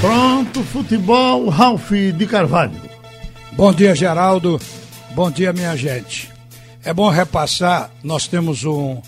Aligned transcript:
Pronto, 0.00 0.62
futebol, 0.62 1.48
Ralf 1.48 1.90
de 1.90 2.24
Carvalho. 2.24 2.80
Bom 3.54 3.72
dia, 3.72 3.96
Geraldo. 3.96 4.60
Bom 5.10 5.28
dia, 5.28 5.52
minha 5.52 5.76
gente. 5.76 6.30
É 6.84 6.94
bom 6.94 7.08
repassar, 7.08 7.90
nós 8.04 8.28
temos 8.28 8.64
um 8.64 9.02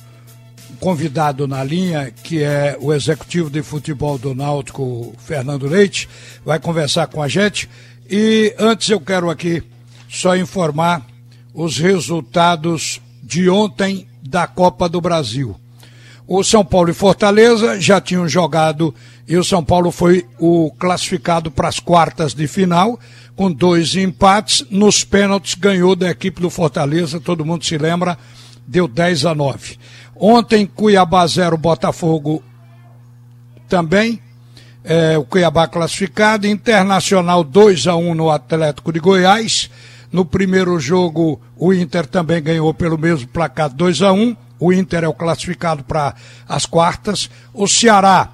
convidado 0.80 1.46
na 1.46 1.62
linha, 1.62 2.12
que 2.24 2.42
é 2.42 2.76
o 2.80 2.92
executivo 2.92 3.48
de 3.48 3.62
futebol 3.62 4.18
do 4.18 4.34
Náutico, 4.34 5.14
Fernando 5.18 5.68
Leite, 5.68 6.08
vai 6.44 6.58
conversar 6.58 7.06
com 7.06 7.22
a 7.22 7.28
gente. 7.28 7.70
E 8.10 8.52
antes 8.58 8.88
eu 8.88 9.00
quero 9.00 9.30
aqui 9.30 9.62
só 10.08 10.36
informar 10.36 11.06
os 11.54 11.78
resultados 11.78 13.00
de 13.22 13.48
ontem 13.48 14.08
da 14.20 14.48
Copa 14.48 14.88
do 14.88 15.00
Brasil. 15.00 15.54
O 16.26 16.42
São 16.42 16.64
Paulo 16.64 16.90
e 16.90 16.94
Fortaleza 16.94 17.80
já 17.80 18.00
tinham 18.00 18.28
jogado 18.28 18.94
e 19.30 19.36
o 19.36 19.44
São 19.44 19.62
Paulo 19.62 19.92
foi 19.92 20.26
o 20.40 20.72
classificado 20.72 21.52
para 21.52 21.68
as 21.68 21.78
quartas 21.78 22.34
de 22.34 22.48
final, 22.48 22.98
com 23.36 23.48
dois 23.48 23.94
empates. 23.94 24.66
Nos 24.68 25.04
pênaltis 25.04 25.54
ganhou 25.54 25.94
da 25.94 26.10
equipe 26.10 26.40
do 26.40 26.50
Fortaleza, 26.50 27.20
todo 27.20 27.44
mundo 27.44 27.64
se 27.64 27.78
lembra, 27.78 28.18
deu 28.66 28.88
10 28.88 29.26
a 29.26 29.32
9. 29.32 29.78
Ontem, 30.16 30.66
Cuiabá 30.66 31.24
0, 31.24 31.56
Botafogo 31.56 32.42
também. 33.68 34.20
É, 34.82 35.16
o 35.16 35.24
Cuiabá 35.24 35.68
classificado, 35.68 36.48
Internacional 36.48 37.44
2 37.44 37.86
a 37.86 37.94
1 37.94 38.14
no 38.16 38.30
Atlético 38.30 38.92
de 38.92 38.98
Goiás. 38.98 39.70
No 40.10 40.24
primeiro 40.24 40.76
jogo, 40.80 41.40
o 41.56 41.72
Inter 41.72 42.04
também 42.04 42.42
ganhou 42.42 42.74
pelo 42.74 42.98
mesmo 42.98 43.28
placar 43.28 43.72
2 43.72 44.02
a 44.02 44.12
1 44.12 44.36
o 44.60 44.74
Inter 44.74 45.04
é 45.04 45.08
o 45.08 45.14
classificado 45.14 45.82
para 45.82 46.14
as 46.46 46.66
quartas. 46.66 47.30
O 47.54 47.66
Ceará 47.66 48.28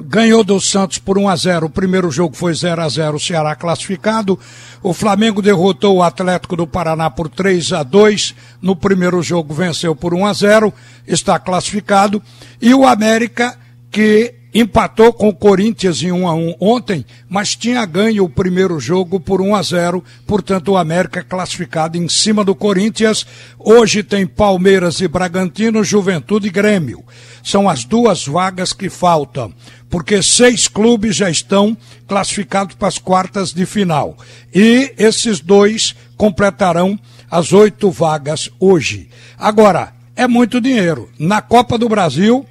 ganhou 0.00 0.44
do 0.44 0.60
Santos 0.60 0.98
por 0.98 1.18
1 1.18 1.28
a 1.28 1.36
0. 1.36 1.66
O 1.66 1.70
primeiro 1.70 2.10
jogo 2.10 2.36
foi 2.36 2.54
0 2.54 2.82
a 2.82 2.88
0, 2.88 3.16
o 3.16 3.20
Ceará 3.20 3.54
classificado. 3.56 4.38
O 4.82 4.92
Flamengo 4.92 5.42
derrotou 5.42 5.96
o 5.96 6.02
Atlético 6.02 6.56
do 6.56 6.66
Paraná 6.66 7.10
por 7.10 7.28
3 7.28 7.72
a 7.72 7.82
2. 7.82 8.34
No 8.62 8.76
primeiro 8.76 9.22
jogo 9.22 9.52
venceu 9.52 9.94
por 9.94 10.14
1 10.14 10.26
a 10.26 10.32
0, 10.32 10.74
está 11.06 11.38
classificado. 11.38 12.22
E 12.60 12.74
o 12.74 12.86
América 12.86 13.58
que 13.90 14.38
empatou 14.54 15.12
com 15.12 15.28
o 15.28 15.34
Corinthians 15.34 16.02
em 16.02 16.10
1 16.10 16.26
a 16.26 16.34
1 16.34 16.54
ontem, 16.60 17.04
mas 17.28 17.54
tinha 17.54 17.84
ganho 17.84 18.24
o 18.24 18.30
primeiro 18.30 18.80
jogo 18.80 19.20
por 19.20 19.40
1 19.40 19.54
a 19.54 19.62
0, 19.62 20.04
portanto 20.26 20.72
o 20.72 20.76
América 20.76 21.22
classificado 21.22 21.98
em 21.98 22.08
cima 22.08 22.44
do 22.44 22.54
Corinthians. 22.54 23.26
Hoje 23.58 24.02
tem 24.02 24.26
Palmeiras 24.26 25.00
e 25.00 25.08
Bragantino, 25.08 25.84
Juventude 25.84 26.48
e 26.48 26.50
Grêmio. 26.50 27.04
São 27.42 27.68
as 27.68 27.84
duas 27.84 28.26
vagas 28.26 28.72
que 28.72 28.88
faltam, 28.88 29.52
porque 29.90 30.22
seis 30.22 30.68
clubes 30.68 31.16
já 31.16 31.30
estão 31.30 31.76
classificados 32.06 32.74
para 32.74 32.88
as 32.88 32.98
quartas 32.98 33.52
de 33.52 33.64
final. 33.66 34.16
E 34.54 34.92
esses 34.98 35.40
dois 35.40 35.94
completarão 36.16 36.98
as 37.30 37.52
oito 37.52 37.90
vagas 37.90 38.50
hoje. 38.58 39.08
Agora, 39.38 39.92
é 40.16 40.26
muito 40.26 40.60
dinheiro. 40.60 41.08
Na 41.18 41.40
Copa 41.40 41.78
do 41.78 41.88
Brasil, 41.88 42.44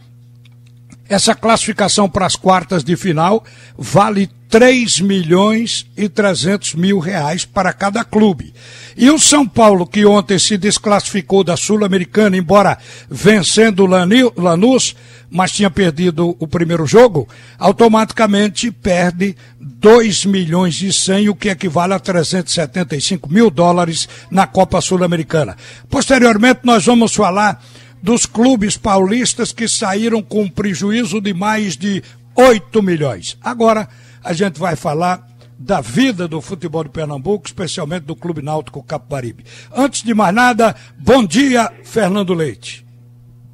essa 1.09 1.33
classificação 1.33 2.09
para 2.09 2.25
as 2.25 2.35
quartas 2.35 2.83
de 2.83 2.95
final 2.95 3.43
vale 3.77 4.29
3 4.49 5.01
milhões 5.01 5.85
e 5.97 6.07
300 6.07 6.75
mil 6.75 6.99
reais 6.99 7.43
para 7.43 7.73
cada 7.73 8.03
clube. 8.03 8.53
E 8.95 9.09
o 9.09 9.19
São 9.19 9.47
Paulo, 9.47 9.85
que 9.85 10.05
ontem 10.05 10.39
se 10.39 10.57
desclassificou 10.57 11.43
da 11.43 11.57
Sul-Americana, 11.57 12.37
embora 12.37 12.77
vencendo 13.09 13.83
o 13.83 14.41
Lanús, 14.41 14.95
mas 15.29 15.51
tinha 15.51 15.69
perdido 15.69 16.35
o 16.39 16.47
primeiro 16.47 16.85
jogo, 16.85 17.27
automaticamente 17.59 18.71
perde 18.71 19.35
2 19.59 20.25
milhões 20.25 20.81
e 20.81 20.93
100, 20.93 21.29
o 21.29 21.35
que 21.35 21.49
equivale 21.49 21.93
a 21.93 21.99
375 21.99 23.31
mil 23.31 23.49
dólares 23.49 24.07
na 24.31 24.47
Copa 24.47 24.79
Sul-Americana. 24.79 25.57
Posteriormente, 25.89 26.61
nós 26.63 26.85
vamos 26.85 27.13
falar 27.13 27.61
dos 28.01 28.25
clubes 28.25 28.77
paulistas 28.77 29.51
que 29.51 29.67
saíram 29.67 30.21
com 30.21 30.47
prejuízo 30.47 31.19
de 31.21 31.33
mais 31.33 31.75
de 31.75 32.03
8 32.35 32.81
milhões. 32.83 33.37
Agora 33.43 33.87
a 34.23 34.33
gente 34.33 34.59
vai 34.59 34.75
falar 34.75 35.25
da 35.57 35.81
vida 35.81 36.27
do 36.27 36.39
futebol 36.39 36.83
de 36.83 36.89
Pernambuco, 36.89 37.47
especialmente 37.47 38.03
do 38.03 38.15
Clube 38.15 38.41
Náutico 38.41 38.83
Capibaribe. 38.83 39.43
Antes 39.75 40.03
de 40.03 40.13
mais 40.13 40.33
nada, 40.33 40.75
bom 40.99 41.25
dia, 41.25 41.71
Fernando 41.83 42.33
Leite. 42.33 42.85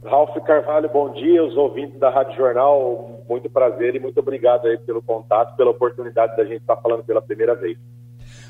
Ralf 0.03 0.35
Carvalho, 0.45 0.89
bom 0.89 1.13
dia, 1.13 1.41
os 1.43 1.55
ouvintes 1.55 1.97
da 1.97 2.09
Rádio 2.09 2.35
Jornal, 2.35 3.23
muito 3.29 3.49
prazer 3.49 3.95
e 3.95 3.99
muito 3.99 4.19
obrigado 4.19 4.67
aí 4.67 4.77
pelo 4.79 5.01
contato, 5.01 5.55
pela 5.55 5.71
oportunidade 5.71 6.35
da 6.35 6.43
gente 6.43 6.59
estar 6.59 6.75
falando 6.75 7.03
pela 7.03 7.21
primeira 7.21 7.55
vez. 7.55 7.77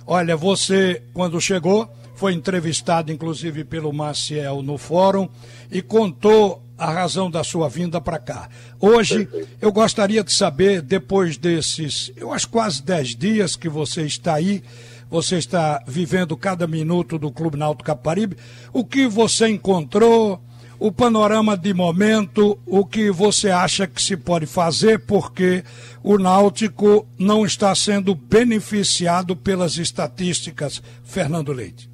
Olha, 0.06 0.36
você, 0.36 1.04
quando 1.14 1.40
chegou, 1.40 1.88
foi 2.16 2.34
entrevistado 2.34 3.12
inclusive 3.12 3.64
pelo 3.64 3.92
Maciel 3.92 4.62
no 4.62 4.78
fórum 4.78 5.28
e 5.72 5.82
contou 5.82 6.62
a 6.78 6.92
razão 6.92 7.30
da 7.30 7.44
sua 7.44 7.70
vinda 7.70 8.02
para 8.02 8.20
cá. 8.20 8.50
Hoje, 8.80 9.28
eu 9.62 9.72
gostaria 9.72 10.24
de 10.24 10.34
saber, 10.34 10.82
depois 10.82 11.38
desses, 11.38 12.12
eu 12.16 12.34
acho 12.34 12.50
quase 12.50 12.82
dez 12.84 13.16
dias 13.16 13.56
que 13.56 13.70
você 13.70 14.04
está 14.04 14.34
aí, 14.34 14.64
você 15.10 15.38
está 15.38 15.84
vivendo 15.88 16.36
cada 16.36 16.66
minuto 16.68 17.20
do 17.20 17.32
Clube 17.32 17.58
Náutico 17.58 17.86
Caparibe, 17.86 18.36
o 18.74 18.84
que 18.84 19.08
você 19.08 19.48
encontrou, 19.48 20.42
o 20.80 20.92
panorama 20.92 21.56
de 21.56 21.74
momento, 21.74 22.60
o 22.66 22.86
que 22.86 23.10
você 23.12 23.50
acha 23.50 23.88
que 23.88 24.02
se 24.02 24.18
pode 24.18 24.46
fazer, 24.46 25.06
porque 25.06 25.64
o 26.04 26.18
Náutico 26.18 27.08
não 27.18 27.46
está 27.46 27.74
sendo 27.76 28.16
beneficiado 28.16 29.36
pelas 29.36 29.78
estatísticas, 29.78 30.82
Fernando 31.04 31.54
Leite. 31.54 31.93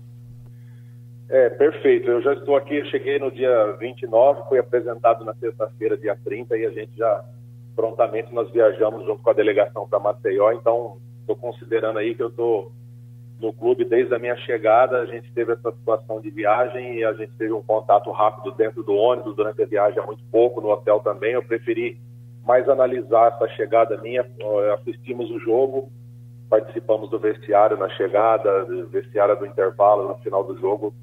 É, 1.29 1.47
perfeito. 1.47 2.09
Eu 2.09 2.21
já 2.21 2.33
estou 2.33 2.55
aqui, 2.55 2.83
cheguei 2.85 3.19
no 3.19 3.31
dia 3.31 3.77
29, 3.79 4.49
fui 4.49 4.57
apresentado 4.57 5.23
na 5.23 5.35
sexta-feira, 5.35 5.95
dia 5.95 6.17
30, 6.25 6.57
e 6.57 6.65
a 6.65 6.71
gente 6.71 6.97
já 6.97 7.23
prontamente 7.75 8.33
nós 8.33 8.51
viajamos 8.51 9.05
junto 9.05 9.21
com 9.21 9.29
a 9.29 9.33
delegação 9.33 9.87
para 9.87 9.99
Maceió, 9.99 10.51
então 10.51 10.97
estou 11.21 11.35
considerando 11.35 11.99
aí 11.99 12.13
que 12.13 12.21
eu 12.21 12.27
estou 12.27 12.73
no 13.39 13.53
clube 13.53 13.85
desde 13.85 14.13
a 14.13 14.19
minha 14.19 14.35
chegada, 14.37 14.99
a 14.99 15.05
gente 15.05 15.31
teve 15.31 15.53
essa 15.53 15.71
situação 15.71 16.19
de 16.19 16.29
viagem 16.29 16.95
e 16.97 17.05
a 17.05 17.13
gente 17.13 17.31
teve 17.37 17.53
um 17.53 17.61
contato 17.61 18.11
rápido 18.11 18.51
dentro 18.51 18.83
do 18.83 18.93
ônibus 18.93 19.33
durante 19.35 19.61
a 19.61 19.65
viagem, 19.65 20.05
muito 20.05 20.23
pouco, 20.29 20.59
no 20.59 20.69
hotel 20.69 20.99
também, 20.99 21.33
eu 21.33 21.43
preferi 21.43 21.97
mais 22.43 22.67
analisar 22.67 23.33
essa 23.33 23.47
chegada 23.55 23.95
minha, 23.97 24.25
assistimos 24.73 25.31
o 25.31 25.39
jogo, 25.39 25.89
participamos 26.49 27.09
do 27.09 27.19
vestiário 27.19 27.77
na 27.77 27.87
chegada, 27.89 28.65
vestiário 28.89 29.37
do 29.37 29.45
intervalo 29.45 30.07
no 30.07 30.15
final 30.15 30.43
do 30.43 30.59
jogo? 30.59 30.93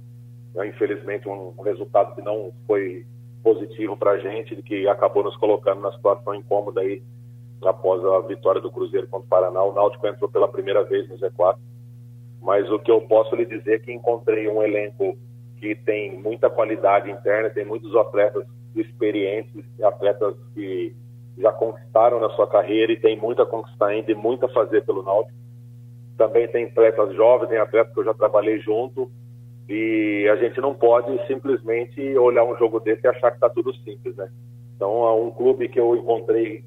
Infelizmente, 0.64 1.28
um, 1.28 1.52
resultado 1.62 2.14
que 2.14 2.22
não 2.22 2.52
foi 2.66 3.04
positivo 3.42 3.96
para 3.96 4.12
a 4.12 4.18
gente, 4.18 4.56
que 4.62 4.88
acabou 4.88 5.22
nos 5.22 5.36
colocando 5.36 5.80
na 5.80 5.92
situação 5.92 6.34
incômoda 6.34 6.80
aí 6.80 7.02
após 7.62 8.04
a 8.04 8.20
vitória 8.20 8.60
do 8.60 8.70
Cruzeiro 8.70 9.06
contra 9.08 9.26
o 9.26 9.28
Paraná. 9.28 9.62
O 9.62 9.72
Náutico 9.72 10.06
entrou 10.06 10.30
pela 10.30 10.48
primeira 10.48 10.82
vez 10.84 11.08
no 11.08 11.16
Z4. 11.18 11.56
Mas 12.40 12.70
o 12.70 12.78
que 12.78 12.90
eu 12.90 13.00
posso 13.02 13.34
lhe 13.34 13.44
dizer 13.44 13.74
é 13.74 13.78
que 13.78 13.92
encontrei 13.92 14.48
um 14.48 14.62
elenco 14.62 15.16
que 15.58 15.74
tem 15.74 16.18
muita 16.18 16.50
qualidade 16.50 17.10
interna, 17.10 17.50
tem 17.50 17.64
muitos 17.64 17.94
atletas 17.96 18.46
experientes, 18.74 19.64
atletas 19.82 20.34
que 20.54 20.94
já 21.38 21.52
conquistaram 21.52 22.20
na 22.20 22.30
sua 22.30 22.46
carreira 22.46 22.92
e 22.92 23.00
tem 23.00 23.16
muito 23.16 23.42
a 23.42 23.46
conquistar 23.46 23.86
ainda 23.86 24.10
e 24.10 24.14
muito 24.14 24.46
a 24.46 24.48
fazer 24.48 24.84
pelo 24.84 25.02
Náutico. 25.02 25.36
Também 26.16 26.48
tem 26.48 26.64
atletas 26.64 27.14
jovens, 27.14 27.48
tem 27.48 27.58
atletas 27.58 27.92
que 27.92 28.00
eu 28.00 28.04
já 28.04 28.14
trabalhei 28.14 28.58
junto, 28.60 29.10
e 29.68 30.28
a 30.30 30.36
gente 30.36 30.60
não 30.60 30.74
pode 30.74 31.26
simplesmente 31.26 32.00
olhar 32.16 32.44
um 32.44 32.56
jogo 32.56 32.78
desse 32.78 33.04
e 33.04 33.08
achar 33.08 33.30
que 33.30 33.36
está 33.36 33.48
tudo 33.48 33.74
simples, 33.78 34.14
né? 34.16 34.28
Então, 34.76 35.04
é 35.04 35.12
um 35.12 35.30
clube 35.30 35.68
que 35.68 35.80
eu 35.80 35.96
encontrei 35.96 36.62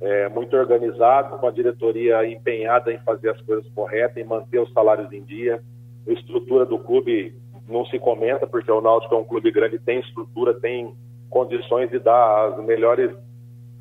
é, 0.00 0.28
muito 0.28 0.54
organizado, 0.56 1.38
com 1.38 1.46
a 1.46 1.50
diretoria 1.50 2.26
empenhada 2.26 2.92
em 2.92 2.98
fazer 2.98 3.30
as 3.30 3.40
coisas 3.42 3.66
corretas, 3.72 4.16
em 4.16 4.24
manter 4.24 4.58
os 4.58 4.72
salários 4.72 5.10
em 5.12 5.22
dia. 5.22 5.62
A 6.06 6.12
estrutura 6.12 6.66
do 6.66 6.78
clube 6.78 7.34
não 7.68 7.86
se 7.86 7.98
comenta, 7.98 8.46
porque 8.46 8.70
o 8.70 8.80
Náutico 8.80 9.14
é 9.14 9.18
um 9.18 9.24
clube 9.24 9.50
grande, 9.50 9.78
tem 9.78 10.00
estrutura, 10.00 10.52
tem 10.52 10.92
condições 11.30 11.88
de 11.88 12.00
dar 12.00 12.48
as 12.48 12.64
melhores 12.64 13.12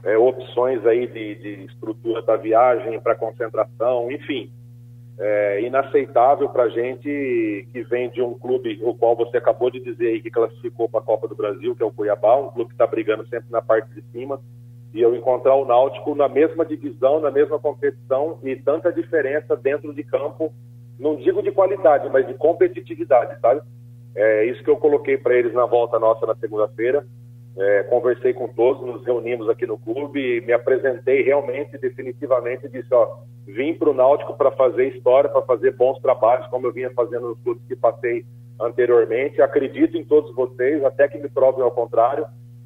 é, 0.05 0.17
opções 0.17 0.85
aí 0.85 1.07
de, 1.07 1.35
de 1.35 1.65
estrutura 1.65 2.21
da 2.21 2.37
viagem, 2.37 3.01
para 3.01 3.15
concentração, 3.15 4.09
enfim 4.11 4.49
é, 5.21 5.61
inaceitável 5.61 6.49
para 6.49 6.67
gente 6.69 7.67
que 7.71 7.83
vem 7.83 8.09
de 8.09 8.23
um 8.23 8.33
clube, 8.33 8.79
o 8.83 8.95
qual 8.95 9.15
você 9.15 9.37
acabou 9.37 9.69
de 9.69 9.79
dizer 9.79 10.07
aí, 10.07 10.21
que 10.21 10.31
classificou 10.31 10.89
para 10.89 10.99
a 10.99 11.03
Copa 11.03 11.27
do 11.27 11.35
Brasil, 11.35 11.75
que 11.75 11.83
é 11.83 11.85
o 11.85 11.91
Cuiabá, 11.91 12.37
um 12.37 12.49
clube 12.49 12.69
que 12.69 12.73
está 12.73 12.87
brigando 12.87 13.27
sempre 13.27 13.51
na 13.51 13.61
parte 13.61 13.87
de 13.93 14.01
cima, 14.11 14.41
e 14.91 14.99
eu 14.99 15.15
encontrar 15.15 15.53
o 15.55 15.63
Náutico 15.63 16.15
na 16.15 16.27
mesma 16.27 16.65
divisão, 16.65 17.19
na 17.19 17.29
mesma 17.29 17.59
competição 17.59 18.39
e 18.43 18.55
tanta 18.55 18.91
diferença 18.91 19.55
dentro 19.55 19.93
de 19.93 20.03
campo, 20.03 20.51
não 20.99 21.15
digo 21.15 21.43
de 21.43 21.51
qualidade, 21.51 22.09
mas 22.09 22.25
de 22.25 22.33
competitividade, 22.33 23.39
sabe? 23.39 23.61
É 24.15 24.45
isso 24.45 24.63
que 24.63 24.69
eu 24.69 24.77
coloquei 24.77 25.17
para 25.17 25.35
eles 25.35 25.53
na 25.53 25.65
volta 25.65 25.99
nossa 25.99 26.25
na 26.25 26.35
segunda-feira. 26.35 27.05
É, 27.57 27.83
conversei 27.83 28.33
com 28.33 28.47
todos, 28.47 28.85
nos 28.85 29.05
reunimos 29.05 29.49
aqui 29.49 29.65
no 29.65 29.77
clube, 29.77 30.41
me 30.41 30.53
apresentei 30.53 31.21
realmente, 31.21 31.77
definitivamente, 31.77 32.69
disse, 32.69 32.93
ó, 32.93 33.17
vim 33.45 33.73
para 33.73 33.89
o 33.89 33.93
Náutico 33.93 34.33
para 34.35 34.51
fazer 34.51 34.87
história, 34.95 35.29
para 35.29 35.41
fazer 35.41 35.75
bons 35.75 35.99
trabalhos, 35.99 36.47
como 36.47 36.67
eu 36.67 36.71
vinha 36.71 36.89
fazendo 36.91 37.29
nos 37.29 37.39
clubes 37.41 37.63
que 37.67 37.75
passei 37.75 38.25
anteriormente. 38.59 39.41
Acredito 39.41 39.97
em 39.97 40.03
todos 40.03 40.33
vocês, 40.33 40.83
até 40.83 41.07
que 41.07 41.17
me 41.17 41.29
provem 41.29 41.63
ao 41.63 41.71
contrário, 41.71 42.25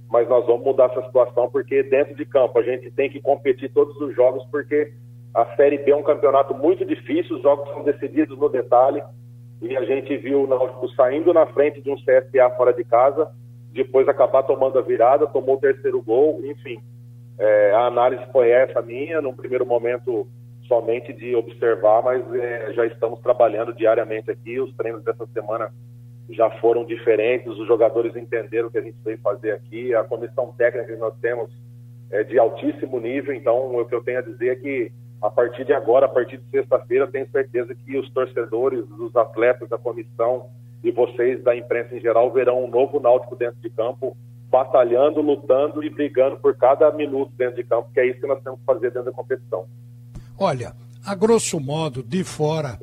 mas 0.10 0.30
nós 0.30 0.46
vamos 0.46 0.64
mudar 0.64 0.92
essa 0.92 1.02
situação, 1.04 1.50
porque 1.50 1.82
dentro 1.82 2.16
de 2.16 2.26
campo 2.26 2.60
a 2.60 2.64
gente 2.64 2.92
tem 2.92 3.10
que 3.10 3.20
competir 3.20 3.72
todos 3.74 4.00
os 4.00 4.16
jogos, 4.16 4.46
porque 4.52 4.94
a 5.34 5.46
Série 5.56 5.80
B 5.80 5.92
é 5.92 5.96
um 5.96 6.04
campeonato 6.04 6.54
muito 6.54 6.86
difícil, 6.86 7.38
os 7.38 7.42
jogos 7.42 7.68
são 7.70 7.84
decididos 7.84 8.38
no 8.38 8.50
detalhe, 8.50 9.04
e 9.62 9.76
a 9.76 9.84
gente 9.84 10.16
viu 10.18 10.44
o 10.44 10.48
Náutico 10.48 10.88
saindo 10.90 11.34
na 11.34 11.48
frente 11.48 11.82
de 11.82 11.90
um 11.90 11.96
CSA 11.96 12.52
fora 12.56 12.72
de 12.72 12.84
casa, 12.84 13.32
depois 13.76 14.08
acabar 14.08 14.44
tomando 14.44 14.80
a 14.80 14.82
virada, 14.82 15.28
tomou 15.28 15.56
o 15.56 15.60
terceiro 15.60 16.02
gol, 16.02 16.40
enfim. 16.46 16.80
É, 17.38 17.72
a 17.74 17.88
análise 17.88 18.24
foi 18.32 18.50
essa 18.50 18.82
minha, 18.82 19.22
num 19.22 19.36
primeiro 19.36 19.66
momento 19.66 20.26
somente 20.66 21.12
de 21.12 21.36
observar, 21.36 22.02
mas 22.02 22.24
é, 22.34 22.72
já 22.74 22.86
estamos 22.86 23.20
trabalhando 23.20 23.74
diariamente 23.74 24.32
aqui. 24.32 24.60
Os 24.60 24.74
treinos 24.78 25.04
dessa 25.04 25.28
semana 25.28 25.70
já 26.30 26.50
foram 26.62 26.86
diferentes, 26.86 27.48
os 27.48 27.68
jogadores 27.68 28.16
entenderam 28.16 28.70
o 28.70 28.72
que 28.72 28.78
a 28.78 28.82
gente 28.82 28.98
veio 29.04 29.20
fazer 29.20 29.52
aqui. 29.52 29.94
A 29.94 30.06
comissão 30.06 30.54
técnica 30.58 30.94
que 30.94 31.00
nós 31.00 31.14
temos 31.20 31.52
é 32.10 32.24
de 32.24 32.40
altíssimo 32.40 33.00
nível, 33.00 33.34
então 33.34 33.76
o 33.76 33.86
que 33.86 33.94
eu 33.94 34.04
tenho 34.04 34.20
a 34.20 34.24
dizer 34.24 34.50
é 34.50 34.56
que 34.56 34.92
a 35.22 35.30
partir 35.30 35.66
de 35.66 35.74
agora, 35.74 36.06
a 36.06 36.10
partir 36.10 36.38
de 36.38 36.50
sexta-feira, 36.50 37.08
tenho 37.08 37.30
certeza 37.30 37.76
que 37.76 37.98
os 37.98 38.10
torcedores, 38.14 38.86
os 38.92 39.16
atletas, 39.16 39.70
a 39.72 39.78
comissão, 39.78 40.48
e 40.86 40.92
vocês 40.92 41.44
da 41.44 41.58
imprensa 41.58 41.96
em 41.96 42.00
geral 42.00 42.32
verão 42.32 42.64
um 42.64 42.70
novo 42.70 43.00
Náutico 43.00 43.36
dentro 43.36 43.60
de 43.60 43.72
campo, 43.72 44.16
batalhando, 44.52 45.20
lutando 45.20 45.84
e 45.84 45.90
brigando 45.90 46.38
por 46.38 46.56
cada 46.56 46.92
minuto 46.92 47.32
dentro 47.36 47.56
de 47.56 47.64
campo, 47.64 47.90
que 47.92 48.00
é 48.00 48.08
isso 48.08 48.22
que 48.22 48.28
nós 48.28 48.42
temos 48.44 48.60
que 48.60 48.66
fazer 48.66 48.92
dentro 48.92 49.06
da 49.06 49.12
competição. 49.12 49.66
Olha, 50.38 50.74
a 51.04 51.16
grosso 51.16 51.60
modo, 51.60 52.04
de 52.04 52.24
fora, 52.24 52.80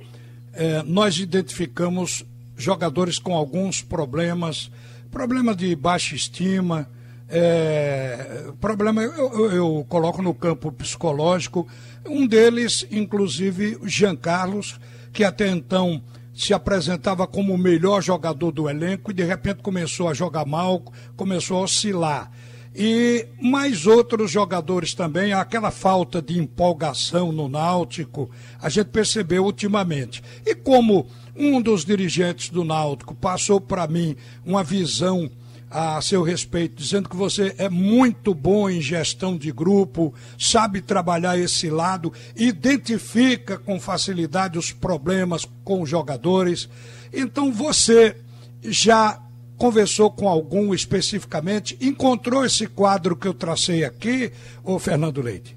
eh, 0.52 0.82
nós 0.84 1.16
identificamos 1.19 2.26
jogadores 2.56 3.20
com 3.20 3.37
alguns 3.37 3.82
problemas, 3.82 4.69
problema 5.08 5.54
de 5.54 5.75
baixa 5.76 6.16
estima, 6.16 6.88
é, 7.28 8.50
problema 8.60 9.02
eu, 9.02 9.12
eu, 9.12 9.52
eu, 9.52 9.87
coloco 9.88 10.20
no 10.20 10.34
campo 10.34 10.70
psicológico, 10.72 11.66
um 12.06 12.26
deles, 12.26 12.87
inclusive, 12.90 13.78
Jean 13.84 14.16
Carlos, 14.16 14.78
que 15.12 15.25
até 15.25 15.49
então 15.49 16.02
se 16.34 16.55
apresentava 16.55 17.26
como 17.26 17.52
o 17.55 17.58
melhor 17.58 18.02
jogador 18.02 18.50
do 18.50 18.69
elenco 18.69 19.11
e 19.11 19.14
de 19.14 19.23
repente 19.23 19.62
começou 19.62 20.08
a 20.08 20.14
jogar 20.14 20.46
mal, 20.46 20.82
começou 21.17 21.58
a 21.58 21.62
oscilar. 21.62 22.31
E 22.75 23.26
mais 23.40 23.87
outros 23.87 24.31
jogadores 24.31 24.94
também, 24.94 25.34
aquela 25.34 25.70
falta 25.70 26.23
de 26.23 26.38
empolgação 26.38 27.31
no 27.31 27.46
Náutico, 27.46 28.31
a 28.61 28.70
gente 28.70 28.87
percebeu 28.87 29.44
ultimamente. 29.44 30.23
E 30.46 30.55
como 30.55 31.06
um 31.37 31.61
dos 31.61 31.84
dirigentes 31.84 32.49
do 32.49 32.64
Náutico 32.64 33.14
passou 33.14 33.61
para 33.61 33.87
mim 33.87 34.17
uma 34.44 34.64
visão 34.64 35.31
a 35.73 36.01
seu 36.03 36.23
respeito, 36.23 36.77
dizendo 36.77 37.09
que 37.09 37.17
você 37.17 37.55
é 37.59 37.69
muito 37.69 38.35
bom 38.35 38.69
em 38.69 38.81
gestão 38.81 39.37
de 39.37 39.51
grupo, 39.51 40.15
sabe 40.39 40.83
trabalhar 40.83 41.39
esse 41.39 41.71
lado, 41.71 42.13
identifica 42.37 43.59
com 43.59 43.81
facilidade 43.81 44.59
os 44.59 44.71
problemas 44.71 45.45
com 45.65 45.81
os 45.81 45.89
jogadores. 45.89 46.69
Então 47.13 47.51
você 47.51 48.17
já 48.63 49.19
conversou 49.57 50.11
com 50.11 50.29
algum 50.29 50.75
especificamente, 50.75 51.79
encontrou 51.81 52.45
esse 52.45 52.67
quadro 52.67 53.17
que 53.17 53.27
eu 53.27 53.35
tracei 53.35 53.85
aqui, 53.85 54.33
ô 54.65 54.79
Fernando 54.79 55.23
Leite? 55.23 55.57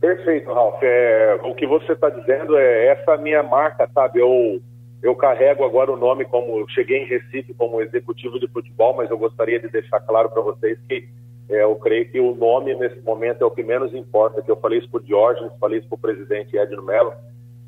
Perfeito, 0.00 0.52
Ralf. 0.52 0.82
É, 0.82 1.38
o 1.44 1.54
que 1.54 1.66
você 1.66 1.92
está 1.92 2.10
dizendo 2.10 2.56
é 2.56 2.88
essa 2.88 3.16
minha 3.16 3.42
marca, 3.42 3.88
sabe? 3.94 4.20
Eu 4.20 4.60
eu 5.02 5.16
carrego 5.16 5.64
agora 5.64 5.90
o 5.90 5.96
nome 5.96 6.24
como 6.24 6.68
cheguei 6.70 7.02
em 7.02 7.06
Recife 7.06 7.52
como 7.54 7.82
executivo 7.82 8.38
de 8.38 8.46
futebol, 8.46 8.94
mas 8.94 9.10
eu 9.10 9.18
gostaria 9.18 9.58
de 9.58 9.68
deixar 9.68 10.00
claro 10.00 10.30
para 10.30 10.42
vocês 10.42 10.78
que 10.88 11.08
é, 11.50 11.64
eu 11.64 11.74
creio 11.74 12.08
que 12.08 12.20
o 12.20 12.34
nome 12.34 12.74
nesse 12.76 13.00
momento 13.00 13.42
é 13.42 13.46
o 13.46 13.50
que 13.50 13.64
menos 13.64 13.92
importa. 13.92 14.40
Que 14.40 14.50
eu 14.50 14.56
falei 14.56 14.78
isso 14.78 14.88
para 14.88 15.00
o 15.00 15.04
Diógenes, 15.04 15.52
falei 15.58 15.80
isso 15.80 15.88
para 15.88 15.96
o 15.96 16.00
presidente 16.00 16.56
Edno 16.56 16.82
Mello, 16.82 17.12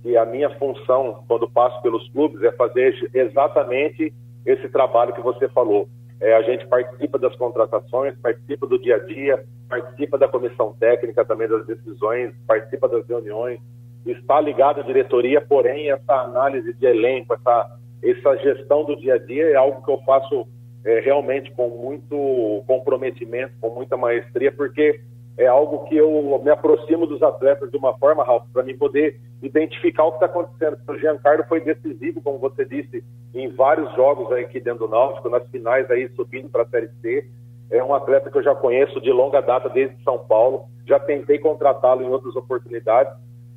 que 0.02 0.16
a 0.16 0.24
minha 0.24 0.48
função 0.58 1.24
quando 1.26 1.50
passo 1.50 1.82
pelos 1.82 2.08
clubes 2.10 2.40
é 2.42 2.52
fazer 2.52 3.10
exatamente 3.12 4.14
esse 4.46 4.68
trabalho 4.68 5.12
que 5.12 5.20
você 5.20 5.48
falou. 5.48 5.88
É, 6.20 6.34
a 6.34 6.42
gente 6.42 6.66
participa 6.68 7.18
das 7.18 7.34
contratações, 7.36 8.16
participa 8.22 8.66
do 8.66 8.78
dia 8.78 8.96
a 8.96 8.98
dia, 9.00 9.44
participa 9.68 10.16
da 10.16 10.28
comissão 10.28 10.74
técnica 10.78 11.24
também 11.24 11.48
das 11.48 11.66
decisões, 11.66 12.32
participa 12.46 12.88
das 12.88 13.06
reuniões, 13.06 13.58
está 14.06 14.40
ligado 14.40 14.80
à 14.80 14.82
diretoria, 14.82 15.40
porém 15.40 15.90
essa 15.90 16.14
análise 16.14 16.72
de 16.74 16.86
elenco, 16.86 17.34
essa, 17.34 17.78
essa 18.02 18.36
gestão 18.38 18.84
do 18.84 18.96
dia 18.96 19.14
a 19.14 19.18
dia 19.18 19.50
é 19.50 19.54
algo 19.54 19.82
que 19.82 19.90
eu 19.90 19.98
faço 20.04 20.46
é, 20.84 21.00
realmente 21.00 21.50
com 21.52 21.68
muito 21.68 22.62
comprometimento, 22.66 23.54
com 23.60 23.70
muita 23.70 23.96
maestria, 23.96 24.52
porque 24.52 25.00
é 25.36 25.46
algo 25.46 25.84
que 25.86 25.96
eu 25.96 26.40
me 26.42 26.50
aproximo 26.50 27.06
dos 27.06 27.22
atletas 27.22 27.70
de 27.70 27.76
uma 27.76 27.96
forma, 27.98 28.24
Ralf, 28.24 28.44
para 28.52 28.62
mim 28.62 28.76
poder 28.76 29.18
identificar 29.42 30.04
o 30.04 30.12
que 30.12 30.24
está 30.24 30.26
acontecendo. 30.26 30.78
O 30.88 30.98
Giancarlo 30.98 31.44
foi 31.48 31.60
decisivo, 31.60 32.22
como 32.22 32.38
você 32.38 32.64
disse, 32.64 33.02
em 33.34 33.48
vários 33.48 33.92
jogos 33.94 34.30
aqui 34.32 34.60
dentro 34.60 34.86
do 34.86 34.88
Náutico, 34.88 35.28
nas 35.28 35.46
finais 35.48 35.90
aí 35.90 36.08
subindo 36.14 36.48
para 36.48 36.62
a 36.62 36.68
Série 36.68 36.88
C. 37.00 37.28
É 37.70 37.82
um 37.82 37.94
atleta 37.94 38.30
que 38.30 38.38
eu 38.38 38.42
já 38.42 38.54
conheço 38.54 39.00
de 39.00 39.10
longa 39.10 39.40
data 39.40 39.68
desde 39.68 40.00
São 40.04 40.18
Paulo, 40.18 40.66
já 40.86 41.00
tentei 41.00 41.38
contratá-lo 41.38 42.02
em 42.02 42.10
outras 42.10 42.36
oportunidades, 42.36 43.12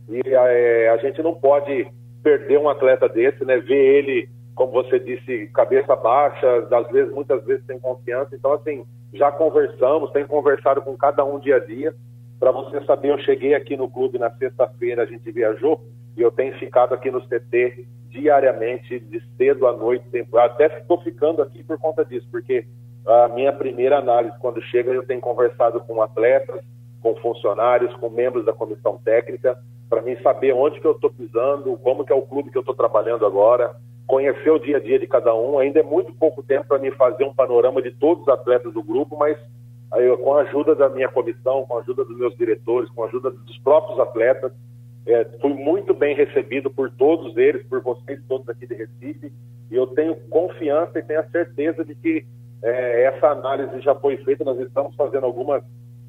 e 0.09 0.21
é, 0.25 0.89
a 0.89 0.97
gente 0.97 1.21
não 1.21 1.33
pode 1.33 1.87
perder 2.23 2.59
um 2.59 2.69
atleta 2.69 3.07
desse, 3.07 3.43
né? 3.45 3.57
Ver 3.57 3.75
ele, 3.75 4.29
como 4.55 4.71
você 4.71 4.99
disse, 4.99 5.47
cabeça 5.53 5.95
baixa, 5.95 6.67
às 6.71 6.87
vezes, 6.91 7.13
muitas 7.13 7.43
vezes 7.45 7.65
sem 7.65 7.79
confiança. 7.79 8.35
Então, 8.35 8.53
assim, 8.53 8.83
já 9.13 9.31
conversamos, 9.31 10.11
tem 10.11 10.25
conversado 10.25 10.81
com 10.81 10.95
cada 10.97 11.23
um 11.23 11.39
dia 11.39 11.57
a 11.57 11.59
dia. 11.59 11.93
Para 12.39 12.51
você 12.51 12.83
saber, 12.85 13.11
eu 13.11 13.19
cheguei 13.19 13.53
aqui 13.53 13.75
no 13.75 13.89
clube 13.89 14.19
na 14.19 14.29
sexta-feira, 14.31 15.03
a 15.03 15.05
gente 15.05 15.31
viajou 15.31 15.81
e 16.15 16.21
eu 16.21 16.31
tenho 16.31 16.53
ficado 16.57 16.93
aqui 16.93 17.09
no 17.11 17.21
CT 17.21 17.85
diariamente, 18.09 18.99
de 18.99 19.21
cedo 19.37 19.67
à 19.67 19.73
noite, 19.73 20.05
até 20.35 20.79
estou 20.79 21.01
ficando 21.01 21.41
aqui 21.41 21.63
por 21.63 21.77
conta 21.77 22.03
disso, 22.03 22.27
porque 22.31 22.65
a 23.05 23.27
minha 23.29 23.53
primeira 23.53 23.97
análise, 23.97 24.37
quando 24.39 24.61
chega, 24.61 24.91
eu 24.91 25.05
tenho 25.05 25.21
conversado 25.21 25.79
com 25.81 26.01
atletas, 26.01 26.61
com 27.01 27.15
funcionários, 27.17 27.93
com 27.95 28.09
membros 28.09 28.45
da 28.45 28.53
comissão 28.53 28.99
técnica, 29.03 29.57
para 29.89 30.01
mim 30.01 30.15
saber 30.21 30.53
onde 30.53 30.79
que 30.79 30.87
eu 30.87 30.91
estou 30.91 31.09
pisando, 31.09 31.77
como 31.77 32.05
que 32.05 32.11
é 32.11 32.15
o 32.15 32.21
clube 32.21 32.51
que 32.51 32.57
eu 32.57 32.61
estou 32.61 32.75
trabalhando 32.75 33.25
agora, 33.25 33.75
conhecer 34.05 34.49
o 34.49 34.59
dia 34.59 34.77
a 34.77 34.79
dia 34.79 34.99
de 34.99 35.07
cada 35.07 35.33
um. 35.35 35.59
Ainda 35.59 35.79
é 35.79 35.83
muito 35.83 36.13
pouco 36.13 36.43
tempo 36.43 36.67
para 36.67 36.79
mim 36.79 36.91
fazer 36.91 37.23
um 37.25 37.33
panorama 37.33 37.81
de 37.81 37.91
todos 37.91 38.23
os 38.23 38.29
atletas 38.29 38.73
do 38.73 38.83
grupo, 38.83 39.17
mas 39.17 39.37
aí, 39.91 40.15
com 40.17 40.33
a 40.33 40.41
ajuda 40.41 40.75
da 40.75 40.89
minha 40.89 41.09
comissão, 41.09 41.65
com 41.65 41.77
a 41.77 41.81
ajuda 41.81 42.03
dos 42.05 42.17
meus 42.17 42.35
diretores, 42.37 42.89
com 42.91 43.03
a 43.03 43.07
ajuda 43.07 43.31
dos 43.31 43.57
próprios 43.59 43.99
atletas, 43.99 44.51
é, 45.05 45.23
fui 45.41 45.53
muito 45.53 45.93
bem 45.93 46.15
recebido 46.15 46.69
por 46.69 46.91
todos 46.91 47.35
eles, 47.37 47.65
por 47.67 47.81
vocês 47.81 48.19
todos 48.27 48.47
aqui 48.49 48.67
de 48.67 48.75
Recife, 48.75 49.31
e 49.71 49.75
eu 49.75 49.87
tenho 49.87 50.15
confiança 50.29 50.99
e 50.99 51.03
tenho 51.03 51.21
a 51.21 51.29
certeza 51.29 51.83
de 51.83 51.95
que 51.95 52.25
é, 52.61 53.03
essa 53.03 53.27
análise 53.27 53.79
já 53.81 53.95
foi 53.95 54.17
feita, 54.17 54.43
nós 54.43 54.59
estamos 54.59 54.95
fazendo 54.95 55.25
algumas 55.25 55.63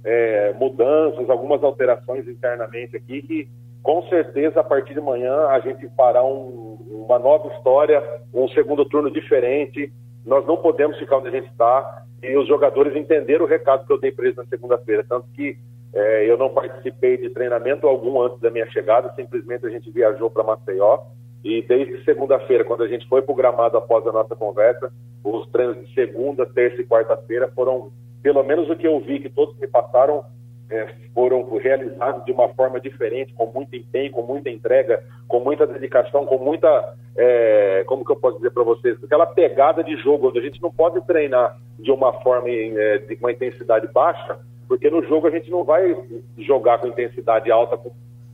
é, 0.05 0.53
mudanças, 0.55 1.29
algumas 1.29 1.63
alterações 1.63 2.27
internamente 2.27 2.97
aqui 2.97 3.23
que 3.23 3.49
com 3.83 4.03
certeza 4.09 4.61
a 4.61 4.65
partir 4.65 4.95
de 4.95 5.01
manhã 5.01 5.47
a 5.49 5.61
gente 5.61 5.89
fará 5.97 6.23
um, 6.25 6.79
uma 6.91 7.19
nova 7.19 7.49
história, 7.55 8.03
um 8.35 8.49
segundo 8.49 8.85
turno 8.85 9.11
diferente. 9.11 9.93
Nós 10.27 10.47
não 10.47 10.57
podemos 10.57 10.99
ficar 10.99 11.19
onde 11.19 11.29
a 11.29 11.33
gente 11.33 11.49
está 11.49 12.05
e 12.23 12.37
os 12.37 12.49
jogadores 12.49 12.97
entenderam 12.97 13.45
o 13.45 13.49
recado 13.49 13.87
que 13.87 13.93
eu 13.93 14.01
dei 14.01 14.11
para 14.11 14.25
eles 14.25 14.37
na 14.37 14.45
segunda-feira, 14.47 15.05
tanto 15.09 15.27
que 15.35 15.57
é, 15.95 16.31
eu 16.31 16.37
não 16.37 16.51
participei 16.51 17.17
de 17.17 17.31
treinamento 17.31 17.87
algum 17.87 18.21
antes 18.21 18.41
da 18.41 18.51
minha 18.51 18.67
chegada, 18.71 19.13
simplesmente 19.15 19.65
a 19.65 19.71
gente 19.71 19.91
viajou 19.91 20.31
para 20.31 20.45
Maceió. 20.45 20.99
E 21.43 21.63
desde 21.63 22.05
segunda-feira, 22.05 22.65
quando 22.65 22.83
a 22.83 22.89
gente 22.89 23.09
foi 23.09 23.23
para 23.23 23.33
o 23.33 23.37
gramado 23.37 23.79
após 23.79 24.07
a 24.07 24.13
nossa 24.13 24.35
conversa, 24.35 24.93
os 25.23 25.49
treinos 25.51 25.79
de 25.87 25.95
segunda, 25.95 26.45
terça 26.45 26.81
e 26.81 26.87
quarta-feira 26.87 27.51
foram, 27.55 27.93
pelo 28.23 28.43
menos 28.43 28.69
o 28.69 28.77
que 28.77 28.87
eu 28.87 28.99
vi 29.01 29.21
que 29.21 29.29
todos 29.29 29.57
me 29.59 29.69
passaram, 29.69 30.25
é, 30.71 30.89
foram 31.15 31.49
realizados 31.57 32.25
de 32.25 32.33
uma 32.33 32.49
forma 32.51 32.81
diferente, 32.81 33.33
com 33.35 33.47
muito 33.47 33.75
empenho, 33.75 34.11
com 34.11 34.23
muita 34.23 34.51
entrega, 34.51 35.03
com 35.27 35.41
muita 35.41 35.67
dedicação, 35.67 36.27
com 36.27 36.39
muita, 36.39 36.95
é, 37.17 37.85
como 37.87 38.05
que 38.05 38.13
eu 38.13 38.17
posso 38.17 38.37
dizer 38.37 38.51
para 38.51 38.63
vocês, 38.63 39.03
aquela 39.03 39.27
pegada 39.27 39.83
de 39.83 39.97
jogo, 39.97 40.29
onde 40.29 40.39
a 40.39 40.43
gente 40.43 40.61
não 40.61 40.71
pode 40.71 41.01
treinar 41.07 41.57
de 41.79 41.91
uma 41.91 42.13
forma, 42.21 42.49
é, 42.51 42.99
de 42.99 43.15
uma 43.15 43.33
intensidade 43.33 43.89
baixa, 43.93 44.39
porque 44.67 44.91
no 44.91 45.03
jogo 45.05 45.27
a 45.27 45.31
gente 45.31 45.51
não 45.51 45.65
vai 45.65 45.97
jogar 46.39 46.79
com 46.79 46.89
intensidade 46.89 47.51
alta, 47.51 47.77
com, 47.77 47.91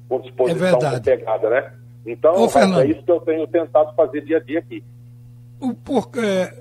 com 0.08 0.20
disposição, 0.20 0.78
com 0.78 1.00
pegada, 1.00 1.48
né? 1.48 1.72
Então, 2.06 2.34
Ô, 2.34 2.80
é 2.80 2.86
isso 2.86 3.02
que 3.02 3.10
eu 3.10 3.20
tenho 3.20 3.46
tentado 3.46 3.94
fazer 3.94 4.20
dia 4.22 4.36
a 4.36 4.40
dia 4.40 4.58
aqui. 4.58 4.84
Por, 5.84 6.10
é, 6.22 6.52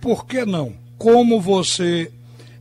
por 0.00 0.24
que 0.24 0.46
não? 0.46 0.72
Como 0.96 1.40
você 1.40 2.10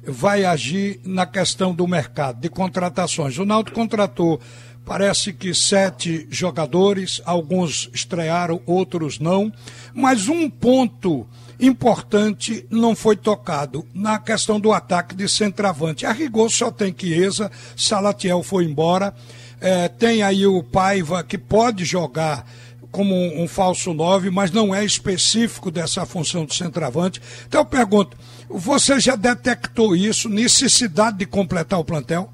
vai 0.08 0.46
agir 0.46 1.00
na 1.04 1.26
questão 1.26 1.76
do 1.76 1.86
mercado 1.88 2.40
de 2.40 2.50
contratações. 2.50 3.38
O 3.38 3.46
Náutico 3.46 3.76
contratou, 3.76 4.40
parece 4.86 5.34
que 5.34 5.54
sete 5.54 6.26
jogadores, 6.30 7.22
alguns 7.26 7.90
estrearam, 7.94 8.62
outros 8.66 9.20
não, 9.20 9.52
mas 9.94 10.30
um 10.30 10.50
ponto 10.50 11.28
importante 11.60 12.66
não 12.70 12.96
foi 12.96 13.18
tocado 13.18 13.86
na 13.94 14.18
questão 14.18 14.60
do 14.60 14.72
ataque 14.72 15.14
de 15.14 15.28
centroavante. 15.28 16.06
A 16.06 16.12
rigor 16.12 16.50
só 16.50 16.72
tem 16.72 16.96
Chiesa, 16.98 17.52
Salatiel 17.76 18.42
foi 18.44 18.64
embora, 18.64 19.14
é, 19.60 19.88
tem 19.90 20.22
aí 20.22 20.46
o 20.48 20.64
Paiva 20.64 21.24
que 21.24 21.38
pode 21.38 21.84
jogar 21.84 22.46
como 22.98 23.13
um, 23.13 23.44
um 23.44 23.48
falso 23.48 23.94
9, 23.94 24.32
mas 24.32 24.51
não 24.51 24.74
é 24.74 24.84
específico 24.84 25.70
dessa 25.70 26.04
função 26.04 26.46
do 26.46 26.54
centroavante. 26.54 27.22
Então 27.48 27.62
eu 27.62 27.66
pergunto, 27.66 28.18
você 28.50 29.00
já 29.00 29.16
detectou 29.16 29.96
isso, 29.96 30.27
necessidade 30.27 31.20
de 31.20 31.27
completar 31.27 31.80
o 31.80 31.86
plantel? 31.86 32.27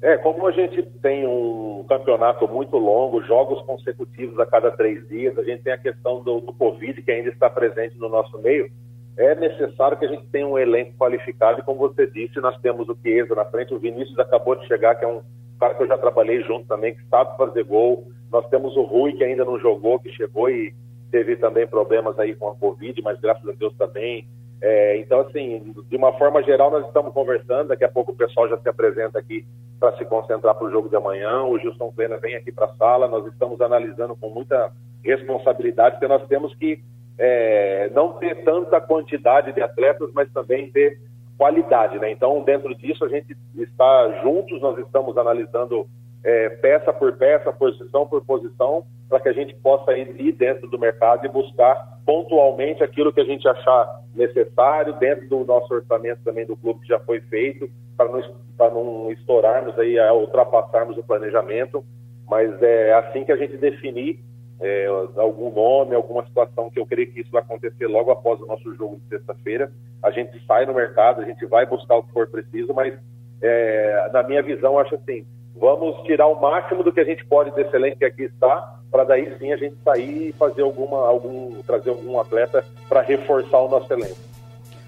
É, 0.00 0.16
como 0.18 0.46
a 0.46 0.52
gente 0.52 0.80
tem 1.02 1.26
um 1.26 1.84
campeonato 1.88 2.46
muito 2.46 2.76
longo, 2.76 3.20
jogos 3.24 3.60
consecutivos 3.62 4.38
a 4.38 4.46
cada 4.46 4.70
três 4.70 5.08
dias, 5.08 5.36
a 5.36 5.42
gente 5.42 5.64
tem 5.64 5.72
a 5.72 5.78
questão 5.78 6.22
do, 6.22 6.40
do 6.40 6.52
Covid 6.52 7.02
que 7.02 7.10
ainda 7.10 7.30
está 7.30 7.50
presente 7.50 7.98
no 7.98 8.08
nosso 8.08 8.38
meio. 8.38 8.70
É 9.16 9.34
necessário 9.34 9.98
que 9.98 10.04
a 10.04 10.08
gente 10.08 10.26
tenha 10.26 10.46
um 10.46 10.56
elenco 10.56 10.92
qualificado, 10.96 11.58
e 11.58 11.64
como 11.64 11.80
você 11.80 12.06
disse, 12.06 12.38
nós 12.38 12.56
temos 12.60 12.88
o 12.88 12.96
Chiesa 13.02 13.34
na 13.34 13.44
frente, 13.46 13.74
o 13.74 13.78
Vinícius 13.78 14.18
acabou 14.20 14.54
de 14.54 14.68
chegar, 14.68 14.94
que 14.94 15.04
é 15.04 15.08
um 15.08 15.20
cara 15.58 15.74
que 15.74 15.82
eu 15.82 15.88
já 15.88 15.98
trabalhei 15.98 16.42
junto 16.42 16.66
também, 16.66 16.94
que 16.94 17.04
sabe 17.08 17.36
fazer 17.36 17.64
gol. 17.64 18.08
Nós 18.30 18.46
temos 18.48 18.76
o 18.76 18.82
Rui, 18.82 19.12
que 19.12 19.24
ainda 19.24 19.44
não 19.44 19.58
jogou, 19.58 19.98
que 19.98 20.10
chegou 20.10 20.50
e 20.50 20.74
teve 21.10 21.36
também 21.36 21.66
problemas 21.66 22.18
aí 22.18 22.34
com 22.34 22.48
a 22.48 22.54
Covid, 22.54 23.00
mas 23.02 23.20
graças 23.20 23.48
a 23.48 23.52
Deus 23.52 23.74
também. 23.76 24.26
É, 24.60 24.96
então, 24.96 25.20
assim, 25.20 25.74
de 25.90 25.96
uma 25.96 26.12
forma 26.14 26.42
geral, 26.42 26.70
nós 26.70 26.86
estamos 26.86 27.12
conversando. 27.12 27.68
Daqui 27.68 27.84
a 27.84 27.88
pouco 27.88 28.12
o 28.12 28.16
pessoal 28.16 28.48
já 28.48 28.56
se 28.58 28.68
apresenta 28.68 29.18
aqui 29.18 29.44
para 29.78 29.96
se 29.96 30.04
concentrar 30.06 30.54
para 30.54 30.66
o 30.66 30.70
jogo 30.70 30.88
de 30.88 30.96
amanhã. 30.96 31.44
O 31.44 31.58
Gilson 31.58 31.92
Plena 31.92 32.16
vem 32.16 32.34
aqui 32.34 32.50
para 32.50 32.66
a 32.66 32.74
sala. 32.74 33.06
Nós 33.06 33.26
estamos 33.26 33.60
analisando 33.60 34.16
com 34.16 34.30
muita 34.30 34.72
responsabilidade, 35.04 35.96
porque 35.96 36.08
nós 36.08 36.26
temos 36.28 36.54
que 36.56 36.82
é, 37.18 37.90
não 37.92 38.14
ter 38.14 38.42
tanta 38.42 38.80
quantidade 38.80 39.52
de 39.52 39.60
atletas, 39.60 40.10
mas 40.14 40.32
também 40.32 40.70
ter 40.70 40.98
qualidade. 41.36 41.98
Né? 41.98 42.10
Então, 42.10 42.42
dentro 42.42 42.74
disso, 42.74 43.04
a 43.04 43.08
gente 43.08 43.36
está 43.56 44.20
juntos, 44.22 44.60
nós 44.60 44.78
estamos 44.78 45.16
analisando 45.16 45.86
é, 46.22 46.48
peça 46.48 46.92
por 46.92 47.12
peça, 47.16 47.52
posição 47.52 48.06
por 48.06 48.24
posição, 48.24 48.84
para 49.08 49.20
que 49.20 49.28
a 49.28 49.32
gente 49.32 49.54
possa 49.56 49.96
ir 49.96 50.32
dentro 50.32 50.68
do 50.68 50.78
mercado 50.78 51.26
e 51.26 51.28
buscar 51.28 51.98
pontualmente 52.06 52.82
aquilo 52.82 53.12
que 53.12 53.20
a 53.20 53.24
gente 53.24 53.46
achar 53.46 54.00
necessário, 54.14 54.94
dentro 54.94 55.28
do 55.28 55.44
nosso 55.44 55.72
orçamento 55.72 56.20
também 56.24 56.46
do 56.46 56.56
clube 56.56 56.80
que 56.80 56.88
já 56.88 56.98
foi 57.00 57.20
feito, 57.20 57.68
para 57.96 58.70
não, 58.70 58.84
não 58.84 59.12
estourarmos 59.12 59.78
aí, 59.78 59.98
ultrapassarmos 60.10 60.96
o 60.96 61.02
planejamento, 61.02 61.84
mas 62.28 62.50
é 62.62 62.94
assim 62.94 63.24
que 63.24 63.32
a 63.32 63.36
gente 63.36 63.56
definir 63.56 64.20
é, 64.60 64.86
algum 65.16 65.52
nome, 65.52 65.94
alguma 65.94 66.24
situação 66.24 66.70
que 66.70 66.78
eu 66.78 66.86
creio 66.86 67.12
que 67.12 67.20
isso 67.20 67.30
vai 67.30 67.42
acontecer 67.42 67.86
logo 67.86 68.10
após 68.10 68.40
o 68.40 68.46
nosso 68.46 68.74
jogo 68.74 68.96
de 68.96 69.08
sexta-feira, 69.08 69.72
a 70.02 70.10
gente 70.10 70.40
sai 70.46 70.66
no 70.66 70.74
mercado, 70.74 71.22
a 71.22 71.24
gente 71.24 71.44
vai 71.46 71.66
buscar 71.66 71.96
o 71.96 72.02
que 72.02 72.12
for 72.12 72.28
preciso, 72.28 72.72
mas 72.72 72.94
é, 73.42 74.10
na 74.12 74.22
minha 74.22 74.42
visão, 74.42 74.78
acho 74.78 74.94
assim, 74.94 75.26
vamos 75.56 76.02
tirar 76.04 76.26
o 76.26 76.40
máximo 76.40 76.82
do 76.82 76.92
que 76.92 77.00
a 77.00 77.04
gente 77.04 77.24
pode 77.26 77.50
desse 77.52 77.74
elenco 77.74 77.98
que 77.98 78.04
aqui 78.04 78.22
está, 78.24 78.78
para 78.90 79.04
daí 79.04 79.36
sim 79.38 79.52
a 79.52 79.56
gente 79.56 79.76
sair 79.84 80.28
e 80.28 80.32
fazer 80.32 80.62
alguma, 80.62 81.06
algum, 81.06 81.60
trazer 81.62 81.90
algum 81.90 82.18
atleta 82.20 82.64
para 82.88 83.00
reforçar 83.00 83.58
o 83.58 83.68
nosso 83.68 83.92
elenco. 83.92 84.16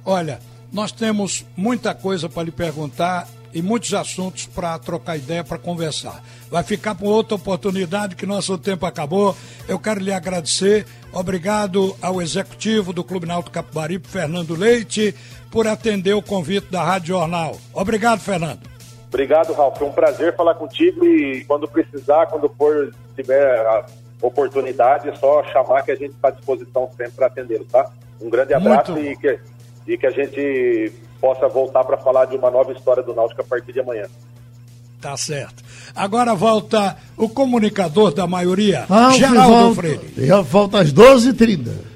Olha, 0.05 0.39
nós 0.73 0.93
temos 0.93 1.45
muita 1.57 1.95
coisa 1.95 2.29
para 2.29 2.45
lhe 2.45 2.51
perguntar 2.51 3.27
e 3.53 3.63
muitos 3.63 3.95
assuntos 3.95 4.47
para 4.47 4.79
trocar 4.79 5.17
ideia, 5.17 5.43
para 5.43 5.59
conversar. 5.59 6.23
Vai 6.51 6.63
ficar 6.63 6.95
para 6.95 7.07
outra 7.07 7.37
oportunidade 7.37 8.17
que 8.17 8.27
nosso 8.27 8.57
tempo 8.59 8.87
acabou. 8.87 9.37
Eu 9.69 9.79
quero 9.79 10.01
lhe 10.01 10.13
agradecer. 10.13 10.87
Obrigado 11.13 11.97
ao 12.03 12.21
executivo 12.21 12.93
do 12.93 13.03
Clube 13.03 13.27
Náutico 13.27 13.55
Capibaribe, 13.55 14.07
Fernando 14.07 14.55
Leite, 14.55 15.15
por 15.51 15.67
atender 15.67 16.15
o 16.15 16.23
convite 16.23 16.71
da 16.71 16.83
Rádio 16.83 17.09
Jornal. 17.09 17.57
Obrigado, 17.73 18.21
Fernando. 18.21 18.61
Obrigado, 19.09 19.53
Ralf. 19.55 19.79
Foi 19.79 19.89
um 19.89 19.93
prazer 19.93 20.35
falar 20.37 20.55
contigo 20.55 21.05
e 21.07 21.45
quando 21.45 21.67
precisar, 21.67 22.27
quando 22.27 22.49
for 22.51 22.93
tiver 23.15 23.67
a 23.67 23.87
oportunidade, 24.21 25.09
é 25.09 25.15
só 25.15 25.43
chamar 25.45 25.83
que 25.83 25.93
a 25.93 25.97
gente 25.97 26.11
está 26.11 26.29
à 26.29 26.31
disposição 26.33 26.91
sempre 26.97 27.13
para 27.13 27.27
atendê-lo, 27.27 27.65
tá? 27.65 27.91
Um 28.21 28.29
grande 28.29 28.55
abraço 28.55 28.99
e 28.99 29.17
que, 29.17 29.39
e 29.87 29.97
que 29.97 30.07
a 30.07 30.11
gente 30.11 30.93
possa 31.21 31.49
voltar 31.49 31.85
para 31.85 31.97
falar 31.97 32.27
de 32.27 32.37
uma 32.37 32.51
nova 32.51 32.73
história 32.73 33.03
do 33.03 33.15
Náutico 33.15 33.41
a 33.41 33.45
partir 33.45 33.73
de 33.73 33.81
amanhã. 33.81 34.07
Tá 35.01 35.17
certo. 35.17 35.63
Agora 35.95 36.35
volta 36.35 36.97
o 37.17 37.29
comunicador 37.29 38.13
da 38.13 38.27
maioria, 38.27 38.87
Geraldo 39.17 39.53
volta, 39.53 39.75
Freire. 39.75 40.13
Já 40.17 40.41
volta 40.41 40.81
às 40.81 40.93
12h30. 40.93 41.87